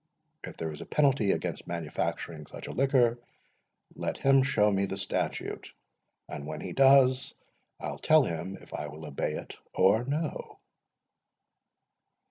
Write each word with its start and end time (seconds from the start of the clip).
If 0.43 0.57
there 0.57 0.71
is 0.71 0.81
a 0.81 0.85
penalty 0.87 1.31
against 1.31 1.67
manufacturing 1.67 2.47
such 2.47 2.65
a 2.65 2.71
liquor, 2.71 3.19
let 3.93 4.17
him 4.17 4.41
show 4.41 4.71
me 4.71 4.87
the 4.87 4.97
statute; 4.97 5.71
and 6.27 6.47
when 6.47 6.59
he 6.59 6.73
does, 6.73 7.35
I'll 7.79 7.99
tell 7.99 8.23
him 8.23 8.57
if 8.59 8.73
I 8.73 8.87
will 8.87 9.05
obey 9.05 9.33
it 9.33 9.55
or 9.75 10.03
no. 10.03 10.57